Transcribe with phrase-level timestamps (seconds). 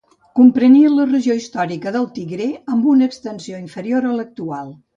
[0.37, 4.77] Comprenia la regió històrica del Tigré amb una extensió inferior a l'actual.